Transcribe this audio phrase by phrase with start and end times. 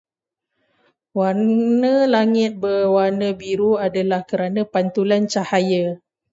[1.17, 5.85] Warna langit berwarna biru adalah kerana pantulan cahaya.